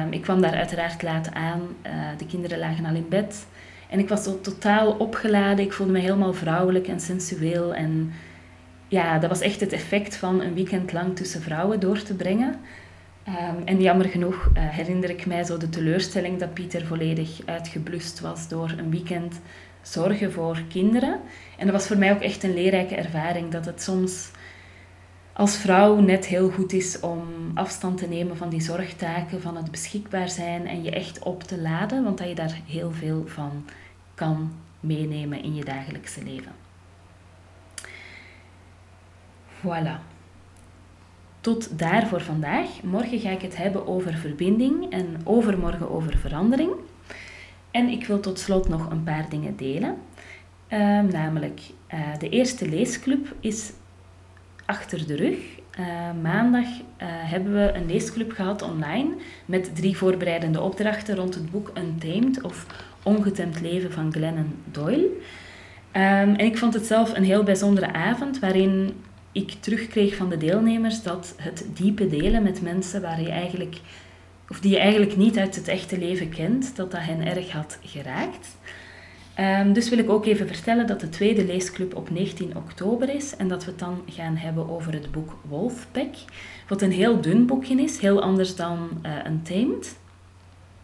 Ik 0.10 0.22
kwam 0.22 0.42
daar 0.42 0.56
uiteraard 0.56 1.02
laat 1.02 1.34
aan, 1.34 1.62
uh, 1.86 1.92
de 2.18 2.26
kinderen 2.26 2.60
lagen 2.60 2.86
al 2.86 2.96
in 2.96 3.10
bed. 3.10 3.46
En 3.90 4.00
ik 4.00 4.10
was 4.10 4.24
totaal 4.24 4.92
opgeladen. 4.92 5.66
Ik 5.66 5.74
voelde 5.74 5.92
me 5.92 6.00
helemaal 6.00 6.34
vrouwelijk 6.34 6.88
en 6.88 7.00
sensueel. 7.00 7.74
En 7.76 8.14
ja, 8.88 9.20
dat 9.20 9.30
was 9.30 9.42
echt 9.42 9.60
het 9.60 9.74
effect 9.74 10.16
van 10.18 10.42
een 10.42 10.54
weekend 10.54 10.94
lang 10.94 11.16
tussen 11.16 11.42
vrouwen 11.42 11.80
door 11.80 12.02
te 12.02 12.16
brengen. 12.16 12.60
Um, 13.28 13.64
en 13.66 13.82
jammer 13.82 14.06
genoeg 14.06 14.50
uh, 14.54 14.70
herinner 14.70 15.10
ik 15.10 15.26
mij 15.26 15.44
zo 15.44 15.58
de 15.58 15.70
teleurstelling 15.70 16.40
dat 16.40 16.54
Pieter 16.54 16.86
volledig 16.86 17.40
uitgeblust 17.46 18.20
was 18.20 18.48
door 18.48 18.74
een 18.78 18.90
weekend 18.90 19.42
zorgen 19.82 20.32
voor 20.32 20.62
kinderen. 20.70 21.20
En 21.58 21.66
dat 21.66 21.76
was 21.76 21.88
voor 21.88 21.98
mij 21.98 22.12
ook 22.12 22.22
echt 22.22 22.44
een 22.44 22.54
leerrijke 22.54 22.96
ervaring, 22.96 23.52
dat 23.52 23.66
het 23.66 23.82
soms 23.82 24.32
als 25.34 25.58
vrouw 25.58 26.00
net 26.00 26.26
heel 26.26 26.50
goed 26.50 26.74
is 26.74 27.00
om 27.00 27.22
afstand 27.54 27.98
te 27.98 28.08
nemen 28.08 28.38
van 28.38 28.50
die 28.50 28.62
zorgtaken, 28.62 29.42
van 29.42 29.56
het 29.56 29.72
beschikbaar 29.72 30.30
zijn 30.30 30.68
en 30.68 30.84
je 30.84 30.92
echt 30.92 31.24
op 31.24 31.44
te 31.44 31.62
laden, 31.62 32.04
want 32.04 32.18
dat 32.18 32.28
je 32.28 32.36
daar 32.36 32.62
heel 32.66 32.92
veel 32.92 33.24
van 33.28 33.66
kan 34.14 34.52
meenemen 34.80 35.44
in 35.44 35.56
je 35.56 35.64
dagelijkse 35.64 36.24
leven. 36.24 36.52
Voilà. 39.62 40.12
Tot 41.42 41.80
daar 41.80 42.08
voor 42.08 42.22
vandaag. 42.22 42.84
Morgen 42.84 43.20
ga 43.20 43.30
ik 43.30 43.42
het 43.42 43.58
hebben 43.58 43.88
over 43.88 44.14
verbinding 44.14 44.92
en 44.92 45.22
overmorgen 45.24 45.92
over 45.92 46.18
verandering. 46.18 46.72
En 47.72 47.88
ik 47.88 48.06
wil 48.06 48.20
tot 48.20 48.40
slot 48.40 48.70
nog 48.70 48.90
een 48.90 49.04
paar 49.04 49.30
dingen 49.30 49.56
delen. 49.56 49.98
Uh, 50.70 51.00
namelijk, 51.00 51.62
uh, 51.94 52.00
de 52.20 52.30
eerste 52.30 52.70
leesclub 52.70 53.36
is 53.40 53.72
achter 54.74 55.08
de 55.08 55.16
rug. 55.16 55.38
Uh, 55.80 55.86
maandag 56.22 56.66
hebben 57.04 57.54
we 57.54 57.72
een 57.74 57.86
leesclub 57.86 58.32
gehad 58.32 58.62
online 58.62 59.10
met 59.46 59.76
drie 59.76 59.98
voorbereidende 59.98 60.62
opdrachten 60.62 61.16
rond 61.16 61.36
het 61.36 61.52
boek 61.52 61.72
Untamed 61.78 62.42
of 62.42 62.66
Ongetemd 63.04 63.62
leven 63.62 63.92
van 63.92 64.12
Glennon 64.12 64.54
Doyle. 64.72 65.06
Um, 65.06 66.36
en 66.36 66.40
ik 66.40 66.58
vond 66.58 66.74
het 66.74 66.86
zelf 66.86 67.16
een 67.16 67.24
heel 67.24 67.44
bijzondere 67.44 67.94
avond 67.94 68.40
waarin 68.40 68.94
ik 69.32 69.52
terugkreeg 69.60 70.16
van 70.16 70.30
de 70.30 70.38
deelnemers 70.38 71.04
dat 71.04 71.36
het 71.38 71.66
diepe 71.74 72.08
delen 72.08 72.44
met 72.44 72.62
mensen 72.62 73.02
waar 73.02 73.22
je 73.22 73.30
eigenlijk, 73.30 73.76
of 74.50 74.60
die 74.60 74.72
je 74.72 74.80
eigenlijk 74.80 75.18
niet 75.18 75.38
uit 75.38 75.56
het 75.56 75.68
echte 75.68 75.98
leven 75.98 76.30
kent, 76.30 76.76
dat 76.76 76.92
dat 76.92 77.02
hen 77.02 77.26
erg 77.26 77.52
had 77.52 77.80
geraakt. 77.86 78.58
Um, 79.40 79.74
dus 79.74 79.90
wil 79.90 79.98
ik 79.98 80.10
ook 80.10 80.26
even 80.26 80.48
vertellen 80.48 80.88
dat 80.88 81.00
de 81.00 81.10
tweede 81.10 81.46
leesclub 81.46 81.96
op 81.96 82.10
19 82.10 82.56
oktober 82.56 83.10
is 83.10 83.36
en 83.36 83.48
dat 83.48 83.66
we 83.66 83.72
het 83.72 83.80
dan 83.80 84.02
gaan 84.10 84.36
hebben 84.36 84.70
over 84.70 84.94
het 84.94 85.12
boek 85.12 85.38
Wolfpack, 85.42 86.16
wat 86.68 86.82
een 86.82 86.92
heel 86.92 87.22
dun 87.22 87.46
boekje 87.46 87.82
is, 87.82 88.00
heel 88.00 88.22
anders 88.22 88.56
dan 88.56 88.90
uh, 89.06 89.12
Untamed. 89.26 89.98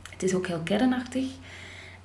Het 0.09 0.23
is 0.23 0.35
ook 0.35 0.47
heel 0.47 0.61
kernachtig. 0.63 1.25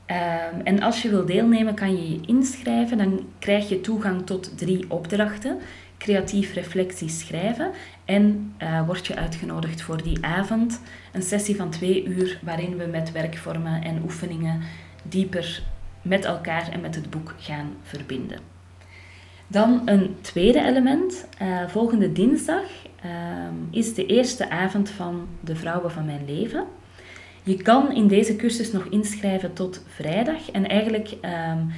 Um, 0.06 0.60
en 0.64 0.82
als 0.82 1.02
je 1.02 1.10
wil 1.10 1.26
deelnemen, 1.26 1.74
kan 1.74 1.96
je 1.96 2.10
je 2.10 2.26
inschrijven. 2.26 2.98
Dan 2.98 3.26
krijg 3.38 3.68
je 3.68 3.80
toegang 3.80 4.26
tot 4.26 4.58
drie 4.58 4.90
opdrachten 4.90 5.58
creatief 6.04 6.52
reflectie 6.52 7.08
schrijven. 7.08 7.70
En 8.04 8.54
uh, 8.62 8.86
word 8.86 9.06
je 9.06 9.16
uitgenodigd 9.16 9.82
voor 9.82 10.02
die 10.02 10.24
avond, 10.24 10.80
een 11.12 11.22
sessie 11.22 11.56
van 11.56 11.70
twee 11.70 12.04
uur, 12.04 12.38
waarin 12.42 12.76
we 12.76 12.86
met 12.86 13.12
werkvormen 13.12 13.82
en 13.82 14.00
oefeningen 14.02 14.60
dieper 15.02 15.62
met 16.04 16.24
elkaar 16.24 16.68
en 16.72 16.80
met 16.80 16.94
het 16.94 17.10
boek 17.10 17.34
gaan 17.38 17.76
verbinden. 17.82 18.38
Dan 19.46 19.82
een 19.84 20.16
tweede 20.20 20.64
element. 20.64 21.28
Uh, 21.42 21.68
volgende 21.68 22.12
dinsdag 22.12 22.64
uh, 23.04 23.10
is 23.70 23.94
de 23.94 24.06
eerste 24.06 24.50
avond 24.50 24.90
van 24.90 25.28
de 25.40 25.56
Vrouwen 25.56 25.90
van 25.90 26.04
Mijn 26.04 26.24
Leven. 26.26 26.64
Je 27.42 27.56
kan 27.56 27.92
in 27.92 28.06
deze 28.08 28.36
cursus 28.36 28.72
nog 28.72 28.84
inschrijven 28.84 29.52
tot 29.52 29.84
vrijdag. 29.86 30.50
En 30.50 30.68
eigenlijk 30.68 31.08
um, 31.22 31.72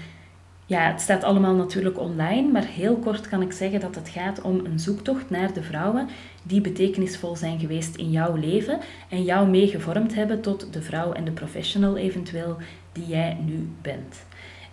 ja, 0.67 0.81
het 0.81 1.01
staat 1.01 1.25
allemaal 1.25 1.55
natuurlijk 1.55 1.99
online, 1.99 2.53
maar 2.53 2.65
heel 2.65 2.97
kort 2.97 3.29
kan 3.29 3.43
ik 3.43 3.53
zeggen 3.53 3.81
dat 3.81 3.95
het 3.95 4.09
gaat 4.09 4.41
om 4.41 4.65
een 4.65 4.79
zoektocht 4.79 5.31
naar 5.31 5.53
de 5.53 5.63
vrouwen 5.63 6.09
die 6.43 6.61
betekenisvol 6.61 7.37
zijn 7.37 7.59
geweest 7.59 7.97
in 7.97 8.11
jouw 8.11 8.35
leven 8.35 8.81
en 9.09 9.25
jou 9.25 9.49
meegevormd 9.49 10.15
hebben 10.15 10.41
tot 10.41 10.73
de 10.73 10.83
vrouw 10.83 11.13
en 11.13 11.25
de 11.25 11.31
professional 11.31 11.97
eventueel 11.97 12.57
die 12.93 13.07
jij 13.07 13.37
nu 13.45 13.69
bent. 13.83 14.25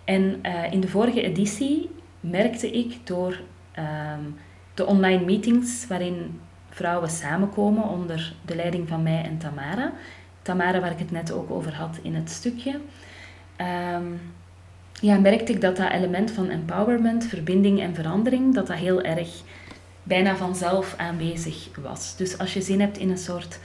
En 0.04 0.40
uh, 0.42 0.72
in 0.72 0.80
de 0.80 0.88
vorige 0.88 1.22
editie 1.22 1.90
merkte 2.20 2.70
ik 2.70 3.06
door 3.06 3.40
um, 3.78 4.36
de 4.74 4.86
online 4.86 5.24
meetings 5.24 5.86
waarin 5.86 6.40
vrouwen 6.68 7.10
samenkomen 7.10 7.88
onder 7.88 8.34
de 8.44 8.56
leiding 8.56 8.88
van 8.88 9.02
mij 9.02 9.22
en 9.22 9.38
Tamara. 9.38 9.92
Tamara, 10.42 10.80
waar 10.80 10.92
ik 10.92 10.98
het 10.98 11.10
net 11.10 11.32
ook 11.32 11.50
over 11.50 11.74
had 11.74 11.98
in 12.02 12.14
het 12.14 12.30
stukje. 12.30 12.80
Um, 13.94 14.20
ja, 15.00 15.18
merkte 15.18 15.52
ik 15.52 15.60
dat 15.60 15.76
dat 15.76 15.90
element 15.90 16.30
van 16.30 16.48
empowerment, 16.48 17.26
verbinding 17.26 17.80
en 17.80 17.94
verandering, 17.94 18.54
dat 18.54 18.66
dat 18.66 18.76
heel 18.76 19.02
erg 19.02 19.42
bijna 20.02 20.36
vanzelf 20.36 20.94
aanwezig 20.96 21.68
was. 21.82 22.16
Dus 22.16 22.38
als 22.38 22.54
je 22.54 22.62
zin 22.62 22.80
hebt 22.80 22.98
in 22.98 23.10
een 23.10 23.18
soort 23.18 23.58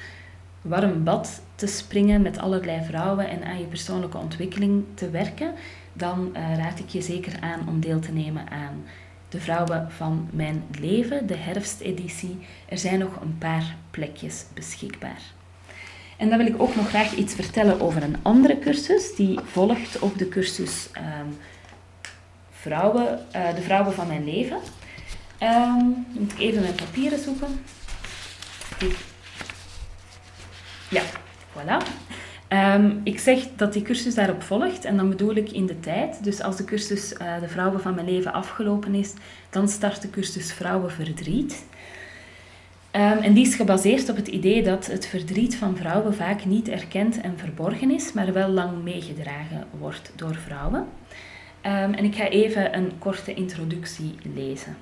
warm 0.62 1.03
bad 1.03 1.41
te 1.55 1.67
springen 1.67 2.21
met 2.21 2.38
allerlei 2.38 2.86
vrouwen 2.86 3.29
en 3.29 3.43
aan 3.43 3.59
je 3.59 3.65
persoonlijke 3.65 4.17
ontwikkeling 4.17 4.83
te 4.93 5.09
werken, 5.09 5.53
dan 5.93 6.29
uh, 6.33 6.57
raad 6.57 6.79
ik 6.79 6.89
je 6.89 7.01
zeker 7.01 7.39
aan 7.39 7.67
om 7.67 7.79
deel 7.79 8.00
te 8.00 8.12
nemen 8.12 8.50
aan 8.50 8.83
de 9.29 9.39
Vrouwen 9.39 9.91
van 9.91 10.27
Mijn 10.31 10.63
Leven, 10.79 11.27
de 11.27 11.36
herfsteditie. 11.36 12.38
Er 12.69 12.77
zijn 12.77 13.00
nog 13.00 13.21
een 13.21 13.38
paar 13.38 13.75
plekjes 13.91 14.45
beschikbaar. 14.53 15.21
En 16.20 16.30
dan 16.30 16.38
wil 16.38 16.48
ik 16.48 16.62
ook 16.62 16.76
nog 16.76 16.90
graag 16.90 17.16
iets 17.16 17.34
vertellen 17.34 17.82
over 17.82 18.04
een 18.04 18.18
andere 18.22 18.60
cursus 18.60 19.16
die 19.16 19.40
volgt 19.44 20.00
op 20.00 20.18
de 20.18 20.30
cursus 20.30 20.90
um, 20.98 21.38
vrouwen, 22.52 23.20
uh, 23.36 23.56
De 23.56 23.62
Vrouwen 23.62 23.94
van 23.94 24.08
Mijn 24.08 24.26
Leven. 24.26 24.58
Um, 25.44 26.06
moet 26.12 26.32
ik 26.32 26.40
even 26.40 26.62
mijn 26.62 26.76
papieren 26.76 27.20
zoeken. 27.20 27.62
Ja, 30.90 31.02
voilà. 31.54 31.78
Um, 32.50 33.02
ik 33.04 33.20
zeg 33.20 33.40
dat 33.56 33.74
die 33.74 33.82
cursus 33.82 34.16
daarop 34.16 34.44
volgt 34.44 34.86
en 34.86 34.98
dan 34.98 35.10
bedoel 35.10 35.36
ik 35.36 35.52
in 35.52 35.66
de 35.66 35.80
tijd. 35.80 36.24
Dus 36.24 36.42
als 36.42 36.58
de 36.58 36.64
cursus 36.64 37.14
uh, 37.14 37.40
De 37.40 37.48
Vrouwen 37.48 37.82
van 37.82 37.96
Mijn 37.96 38.10
Leven 38.10 38.34
afgelopen 38.34 38.96
is, 38.96 39.14
dan 39.50 39.68
start 39.68 40.02
de 40.02 40.10
cursus 40.10 40.54
Vrouwenverdriet. 40.54 41.66
Um, 43.00 43.18
en 43.18 43.34
die 43.34 43.46
is 43.46 43.56
gebaseerd 43.56 44.10
op 44.10 44.15
het 44.15 44.27
idee 44.27 44.63
dat 44.63 44.86
het 44.86 45.08
verdriet 45.08 45.56
van 45.56 45.77
vrouwen 45.77 46.13
vaak 46.13 46.46
niet 46.46 46.68
erkend 46.68 47.22
en 47.22 47.38
verborgen 47.38 47.91
is, 47.91 48.13
maar 48.13 48.34
wel 48.34 48.50
lang 48.50 48.84
meegedragen 48.84 49.68
wordt 49.77 50.12
door 50.15 50.36
vrouwen. 50.36 50.79
Um, 50.79 51.94
en 51.94 52.03
ik 52.03 52.15
ga 52.15 52.27
even 52.27 52.77
een 52.77 52.91
korte 52.98 53.34
introductie 53.34 54.15
lezen. 54.36 54.77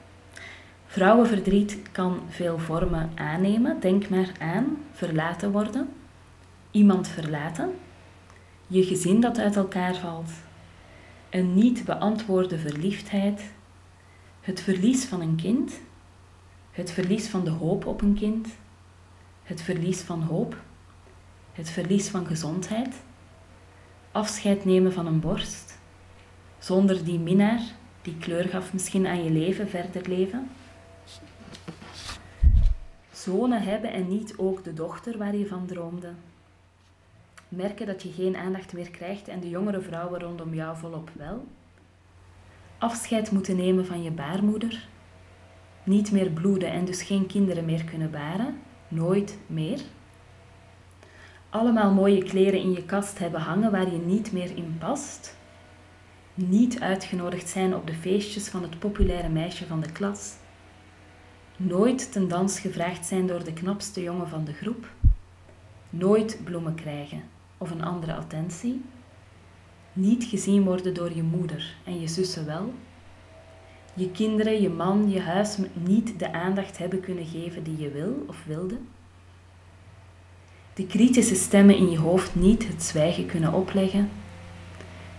Vrouwenverdriet 0.85 1.77
kan 1.91 2.19
veel 2.29 2.59
vormen 2.59 3.09
aannemen. 3.15 3.79
Denk 3.79 4.09
maar 4.09 4.31
aan 4.39 4.77
verlaten 4.91 5.51
worden, 5.51 5.89
iemand 6.71 7.07
verlaten, 7.07 7.69
je 8.67 8.83
gezin 8.83 9.19
dat 9.19 9.39
uit 9.39 9.55
elkaar 9.55 9.95
valt, 9.95 10.31
een 11.29 11.53
niet 11.53 11.85
beantwoorde 11.85 12.57
verliefdheid, 12.57 13.41
het 14.41 14.61
verlies 14.61 15.05
van 15.05 15.21
een 15.21 15.35
kind, 15.35 15.79
het 16.77 16.91
verlies 16.91 17.27
van 17.27 17.43
de 17.43 17.49
hoop 17.49 17.85
op 17.85 18.01
een 18.01 18.13
kind, 18.13 18.47
het 19.43 19.61
verlies 19.61 20.01
van 20.01 20.21
hoop, 20.21 20.55
het 21.51 21.69
verlies 21.69 22.09
van 22.09 22.25
gezondheid, 22.25 22.95
afscheid 24.11 24.65
nemen 24.65 24.93
van 24.93 25.05
een 25.07 25.19
borst, 25.19 25.77
zonder 26.59 27.03
die 27.03 27.19
minnaar 27.19 27.61
die 28.01 28.17
kleur 28.17 28.43
gaf 28.43 28.73
misschien 28.73 29.07
aan 29.07 29.23
je 29.23 29.31
leven, 29.31 29.69
verder 29.69 30.07
leven. 30.07 30.49
Zonen 33.11 33.61
hebben 33.61 33.91
en 33.91 34.07
niet 34.07 34.33
ook 34.37 34.63
de 34.63 34.73
dochter 34.73 35.17
waar 35.17 35.35
je 35.35 35.47
van 35.47 35.65
droomde. 35.65 36.11
Merken 37.49 37.85
dat 37.85 38.03
je 38.03 38.11
geen 38.11 38.35
aandacht 38.35 38.73
meer 38.73 38.89
krijgt 38.89 39.27
en 39.27 39.39
de 39.39 39.49
jongere 39.49 39.81
vrouwen 39.81 40.19
rondom 40.19 40.53
jou 40.53 40.77
volop 40.77 41.09
wel. 41.13 41.47
Afscheid 42.77 43.31
moeten 43.31 43.55
nemen 43.55 43.85
van 43.85 44.03
je 44.03 44.11
baarmoeder. 44.11 44.87
Niet 45.87 46.11
meer 46.11 46.29
bloeden 46.29 46.71
en 46.71 46.85
dus 46.85 47.01
geen 47.01 47.25
kinderen 47.25 47.65
meer 47.65 47.83
kunnen 47.83 48.11
baren. 48.11 48.59
Nooit 48.87 49.37
meer. 49.47 49.81
Allemaal 51.49 51.93
mooie 51.93 52.23
kleren 52.23 52.59
in 52.59 52.71
je 52.71 52.83
kast 52.83 53.19
hebben 53.19 53.41
hangen 53.41 53.71
waar 53.71 53.91
je 53.91 53.97
niet 53.97 54.31
meer 54.31 54.55
in 54.55 54.75
past. 54.79 55.35
Niet 56.33 56.79
uitgenodigd 56.79 57.49
zijn 57.49 57.75
op 57.75 57.87
de 57.87 57.93
feestjes 57.93 58.47
van 58.47 58.61
het 58.61 58.79
populaire 58.79 59.29
meisje 59.29 59.65
van 59.65 59.79
de 59.79 59.91
klas 59.91 60.35
Nooit 61.59 62.11
ten 62.11 62.27
dans 62.27 62.59
gevraagd 62.59 63.05
zijn 63.05 63.27
door 63.27 63.43
de 63.43 63.53
knapste 63.53 64.01
jongen 64.01 64.27
van 64.27 64.45
de 64.45 64.53
groep. 64.53 64.91
Nooit 65.89 66.39
bloemen 66.43 66.75
krijgen 66.75 67.23
of 67.57 67.71
een 67.71 67.83
andere 67.83 68.15
attentie. 68.15 68.81
Niet 69.93 70.23
gezien 70.23 70.63
worden 70.63 70.93
door 70.93 71.15
je 71.15 71.23
moeder 71.23 71.75
en 71.83 71.99
je 71.99 72.07
zussen 72.07 72.45
wel. 72.45 72.73
Je 73.97 74.11
kinderen, 74.11 74.61
je 74.61 74.69
man, 74.69 75.09
je 75.09 75.19
huis 75.19 75.57
niet 75.73 76.19
de 76.19 76.33
aandacht 76.33 76.77
hebben 76.77 76.99
kunnen 76.99 77.25
geven 77.25 77.63
die 77.63 77.77
je 77.77 77.91
wil 77.91 78.25
of 78.27 78.43
wilde. 78.45 78.77
De 80.73 80.87
kritische 80.87 81.35
stemmen 81.35 81.75
in 81.75 81.91
je 81.91 81.97
hoofd 81.97 82.35
niet 82.35 82.67
het 82.67 82.83
zwijgen 82.83 83.25
kunnen 83.25 83.53
opleggen. 83.53 84.09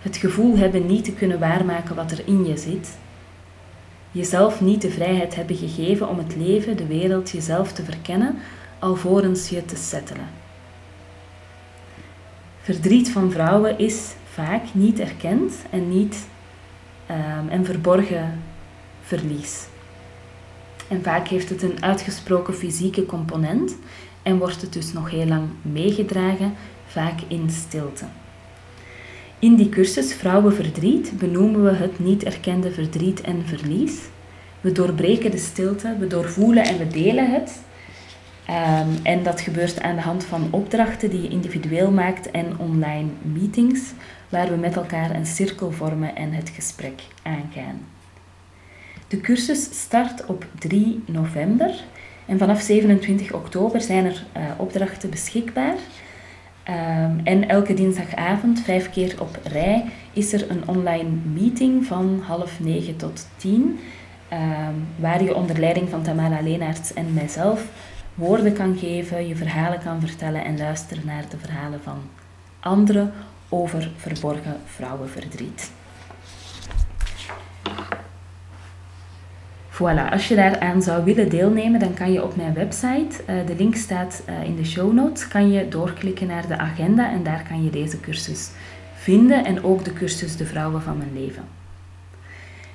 Het 0.00 0.16
gevoel 0.16 0.56
hebben 0.56 0.86
niet 0.86 1.04
te 1.04 1.12
kunnen 1.12 1.38
waarmaken 1.38 1.96
wat 1.96 2.10
er 2.10 2.26
in 2.26 2.44
je 2.44 2.56
zit 2.56 2.98
jezelf 4.10 4.60
niet 4.60 4.82
de 4.82 4.90
vrijheid 4.90 5.34
hebben 5.34 5.56
gegeven 5.56 6.08
om 6.08 6.18
het 6.18 6.36
leven, 6.36 6.76
de 6.76 6.86
wereld, 6.86 7.30
jezelf 7.30 7.72
te 7.72 7.84
verkennen, 7.84 8.38
alvorens 8.78 9.48
je 9.48 9.64
te 9.64 9.76
settelen. 9.76 10.26
Verdriet 12.60 13.10
van 13.10 13.30
vrouwen 13.30 13.78
is 13.78 14.14
vaak 14.32 14.62
niet 14.72 15.00
erkend 15.00 15.54
en 15.70 15.88
niet 15.88 16.28
um, 17.10 17.48
en 17.48 17.64
verborgen 17.64 18.42
verlies. 19.08 19.66
En 20.88 21.02
vaak 21.02 21.28
heeft 21.28 21.48
het 21.48 21.62
een 21.62 21.82
uitgesproken 21.82 22.54
fysieke 22.54 23.06
component 23.06 23.76
en 24.22 24.38
wordt 24.38 24.60
het 24.60 24.72
dus 24.72 24.92
nog 24.92 25.10
heel 25.10 25.26
lang 25.26 25.48
meegedragen, 25.62 26.54
vaak 26.86 27.20
in 27.28 27.50
stilte. 27.50 28.04
In 29.38 29.54
die 29.54 29.68
cursus 29.68 30.14
Vrouwenverdriet 30.14 31.18
benoemen 31.18 31.64
we 31.64 31.70
het 31.70 31.98
niet 31.98 32.24
erkende 32.24 32.70
verdriet 32.70 33.20
en 33.20 33.46
verlies. 33.46 33.94
We 34.60 34.72
doorbreken 34.72 35.30
de 35.30 35.38
stilte, 35.38 35.96
we 35.98 36.06
doorvoelen 36.06 36.64
en 36.64 36.78
we 36.78 36.88
delen 36.88 37.30
het. 37.30 37.62
Um, 38.50 38.98
en 39.02 39.22
dat 39.22 39.40
gebeurt 39.40 39.80
aan 39.80 39.96
de 39.96 40.02
hand 40.02 40.24
van 40.24 40.48
opdrachten 40.50 41.10
die 41.10 41.22
je 41.22 41.28
individueel 41.28 41.90
maakt 41.90 42.30
en 42.30 42.58
online 42.58 43.08
meetings, 43.22 43.80
waar 44.28 44.48
we 44.48 44.56
met 44.56 44.76
elkaar 44.76 45.14
een 45.14 45.26
cirkel 45.26 45.70
vormen 45.70 46.16
en 46.16 46.32
het 46.32 46.48
gesprek 46.48 47.02
aangaan. 47.22 47.97
De 49.08 49.20
cursus 49.20 49.64
start 49.64 50.26
op 50.26 50.46
3 50.58 51.02
november 51.06 51.74
en 52.26 52.38
vanaf 52.38 52.60
27 52.60 53.32
oktober 53.32 53.80
zijn 53.80 54.04
er 54.04 54.24
uh, 54.36 54.42
opdrachten 54.56 55.10
beschikbaar. 55.10 55.74
Um, 55.74 57.20
en 57.24 57.48
elke 57.48 57.74
dinsdagavond, 57.74 58.60
vijf 58.60 58.90
keer 58.90 59.20
op 59.20 59.38
rij, 59.44 59.84
is 60.12 60.32
er 60.32 60.50
een 60.50 60.68
online 60.68 61.08
meeting 61.32 61.86
van 61.86 62.22
half 62.26 62.60
negen 62.60 62.96
tot 62.96 63.28
tien, 63.36 63.78
um, 64.32 64.86
waar 64.96 65.22
je 65.22 65.34
onder 65.34 65.58
leiding 65.58 65.88
van 65.88 66.02
Tamara 66.02 66.40
Leenaerts 66.40 66.92
en 66.92 67.14
mijzelf 67.14 67.64
woorden 68.14 68.52
kan 68.52 68.76
geven, 68.76 69.28
je 69.28 69.36
verhalen 69.36 69.80
kan 69.80 70.00
vertellen 70.00 70.44
en 70.44 70.58
luisteren 70.58 71.06
naar 71.06 71.24
de 71.30 71.38
verhalen 71.38 71.80
van 71.82 71.98
anderen 72.60 73.12
over 73.48 73.90
verborgen 73.96 74.56
vrouwenverdriet. 74.64 75.70
Voilà, 79.78 80.10
als 80.10 80.28
je 80.28 80.34
daaraan 80.34 80.82
zou 80.82 81.04
willen 81.04 81.28
deelnemen, 81.28 81.80
dan 81.80 81.94
kan 81.94 82.12
je 82.12 82.24
op 82.24 82.36
mijn 82.36 82.54
website, 82.54 83.22
uh, 83.30 83.46
de 83.46 83.54
link 83.56 83.74
staat 83.74 84.22
uh, 84.28 84.44
in 84.44 84.56
de 84.56 84.64
show 84.64 84.92
notes, 84.92 85.28
kan 85.28 85.50
je 85.50 85.68
doorklikken 85.68 86.26
naar 86.26 86.46
de 86.46 86.58
agenda 86.58 87.10
en 87.10 87.22
daar 87.22 87.44
kan 87.48 87.64
je 87.64 87.70
deze 87.70 88.00
cursus 88.00 88.50
vinden 88.94 89.44
en 89.44 89.64
ook 89.64 89.84
de 89.84 89.92
cursus 89.92 90.36
De 90.36 90.44
Vrouwen 90.44 90.82
van 90.82 90.98
Mijn 90.98 91.12
Leven. 91.14 91.42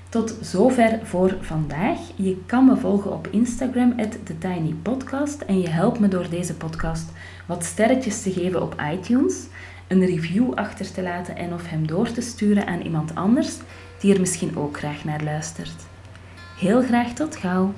Tot 0.10 0.38
zover 0.42 1.00
voor 1.04 1.38
vandaag. 1.42 2.00
Je 2.16 2.38
kan 2.46 2.66
me 2.66 2.78
volgen 2.78 3.14
op 3.14 3.28
Instagram, 3.28 3.96
TheTinyPodcast, 4.24 5.42
en 5.42 5.62
je 5.62 5.70
helpt 5.70 6.00
me 6.00 6.08
door 6.08 6.30
deze 6.30 6.56
podcast 6.56 7.12
wat 7.46 7.64
sterretjes 7.64 8.22
te 8.22 8.32
geven 8.32 8.62
op 8.62 8.82
iTunes, 8.94 9.36
een 9.88 10.06
review 10.06 10.54
achter 10.54 10.92
te 10.92 11.02
laten 11.02 11.36
en 11.36 11.54
of 11.54 11.70
hem 11.70 11.88
door 11.88 12.12
te 12.12 12.22
sturen 12.22 12.68
aan 12.68 12.82
iemand 12.82 13.16
anders 13.16 13.58
die 14.00 14.14
er 14.14 14.20
misschien 14.20 14.58
ook 14.58 14.78
graag 14.78 15.04
naar 15.04 15.24
luistert. 15.24 15.92
Heel 16.58 16.82
graag 16.82 17.14
tot 17.14 17.36
gauw! 17.36 17.74